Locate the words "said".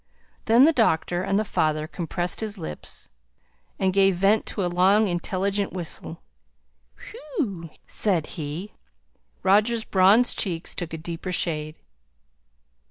7.85-8.25